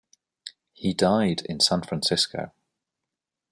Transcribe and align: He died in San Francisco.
He 0.73 0.95
died 0.95 1.43
in 1.45 1.59
San 1.59 1.83
Francisco. 1.83 2.51